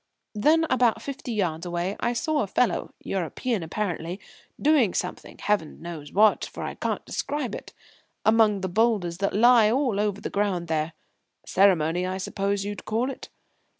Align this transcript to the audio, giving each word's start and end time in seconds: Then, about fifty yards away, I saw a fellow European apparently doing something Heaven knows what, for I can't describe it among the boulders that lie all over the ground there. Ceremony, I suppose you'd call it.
Then, 0.33 0.65
about 0.67 0.99
fifty 0.99 1.31
yards 1.31 1.63
away, 1.63 1.95
I 1.99 2.13
saw 2.13 2.41
a 2.41 2.47
fellow 2.47 2.91
European 3.03 3.61
apparently 3.61 4.19
doing 4.59 4.95
something 4.95 5.37
Heaven 5.37 5.79
knows 5.79 6.11
what, 6.11 6.43
for 6.43 6.63
I 6.63 6.73
can't 6.73 7.05
describe 7.05 7.53
it 7.53 7.71
among 8.25 8.61
the 8.61 8.67
boulders 8.67 9.19
that 9.19 9.35
lie 9.35 9.69
all 9.69 9.99
over 9.99 10.19
the 10.19 10.31
ground 10.31 10.69
there. 10.69 10.93
Ceremony, 11.45 12.07
I 12.07 12.17
suppose 12.17 12.65
you'd 12.65 12.83
call 12.83 13.11
it. 13.11 13.29